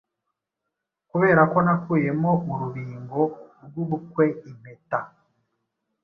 Kuberako 1.09 1.57
nakuyemo 1.65 2.29
urubingo 2.53 3.21
Rwubukwe-impeta. 3.65 4.99